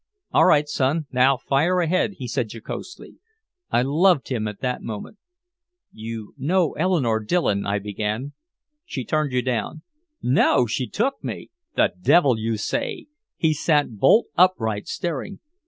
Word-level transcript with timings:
"All 0.31 0.45
right, 0.47 0.67
son, 0.67 1.05
now 1.11 1.37
fire 1.37 1.79
ahead," 1.79 2.13
he 2.17 2.27
said 2.27 2.49
jocosely. 2.51 3.17
I 3.69 3.83
loved 3.83 4.29
him 4.29 4.47
at 4.47 4.59
that 4.61 4.81
moment. 4.81 5.19
"You 5.91 6.33
know 6.39 6.71
Eleanore 6.71 7.19
Dillon," 7.19 7.67
I 7.67 7.77
began. 7.77 8.33
"She 8.83 9.05
turned 9.05 9.31
you 9.31 9.43
down!" 9.43 9.83
"No! 10.19 10.65
She 10.65 10.87
took 10.87 11.23
me!" 11.23 11.51
"The 11.75 11.93
devil 12.01 12.39
you 12.39 12.57
say!" 12.57 13.09
He 13.37 13.53
sat 13.53 13.97
bolt 13.99 14.25
upright, 14.35 14.87
staring. 14.87 15.39